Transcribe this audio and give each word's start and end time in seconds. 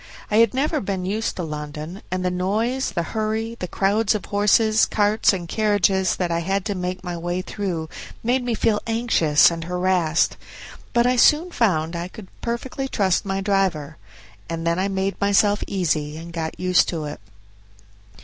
I 0.31 0.37
had 0.37 0.55
never 0.55 0.81
been 0.81 1.05
used 1.05 1.35
to 1.35 1.43
London, 1.43 2.01
and 2.09 2.25
the 2.25 2.31
noise, 2.31 2.89
the 2.89 3.03
hurry, 3.03 3.55
the 3.59 3.67
crowds 3.67 4.15
of 4.15 4.25
horses, 4.25 4.87
carts, 4.87 5.31
and 5.31 5.47
carriages 5.47 6.15
that 6.15 6.31
I 6.31 6.39
had 6.39 6.65
to 6.65 6.73
make 6.73 7.03
my 7.03 7.15
way 7.15 7.43
through 7.43 7.87
made 8.23 8.43
me 8.43 8.55
feel 8.55 8.81
anxious 8.87 9.51
and 9.51 9.65
harassed; 9.65 10.37
but 10.91 11.05
I 11.05 11.17
soon 11.17 11.51
found 11.51 11.93
that 11.93 12.01
I 12.01 12.07
could 12.07 12.29
perfectly 12.41 12.87
trust 12.87 13.25
my 13.25 13.41
driver, 13.41 13.97
and 14.49 14.65
then 14.65 14.79
I 14.79 14.87
made 14.87 15.21
myself 15.21 15.61
easy 15.67 16.17
and 16.17 16.33
got 16.33 16.59
used 16.59 16.89
to 16.89 17.05
it. 17.05 17.19